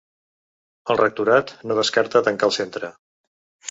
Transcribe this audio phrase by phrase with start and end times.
[0.93, 2.95] El rectorat no descarta tancar el centre.